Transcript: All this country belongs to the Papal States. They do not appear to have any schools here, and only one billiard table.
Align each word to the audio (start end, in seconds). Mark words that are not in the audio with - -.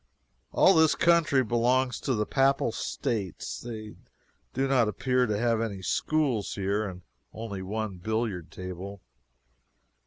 All 0.51 0.73
this 0.73 0.95
country 0.95 1.43
belongs 1.43 1.99
to 1.99 2.15
the 2.15 2.25
Papal 2.25 2.71
States. 2.71 3.59
They 3.61 3.93
do 4.51 4.67
not 4.67 4.87
appear 4.87 5.27
to 5.27 5.37
have 5.37 5.61
any 5.61 5.83
schools 5.83 6.55
here, 6.55 6.87
and 6.89 7.03
only 7.33 7.61
one 7.61 7.97
billiard 7.97 8.49
table. 8.49 9.01